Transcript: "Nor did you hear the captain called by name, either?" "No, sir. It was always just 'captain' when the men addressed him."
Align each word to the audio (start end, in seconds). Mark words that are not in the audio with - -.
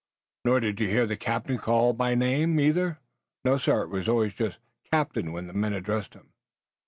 "Nor 0.45 0.61
did 0.61 0.79
you 0.79 0.87
hear 0.87 1.05
the 1.05 1.15
captain 1.15 1.59
called 1.59 1.95
by 1.95 2.15
name, 2.15 2.59
either?" 2.59 2.97
"No, 3.45 3.59
sir. 3.59 3.83
It 3.83 3.89
was 3.91 4.09
always 4.09 4.33
just 4.33 4.57
'captain' 4.91 5.31
when 5.31 5.45
the 5.45 5.53
men 5.53 5.73
addressed 5.73 6.15
him." 6.15 6.31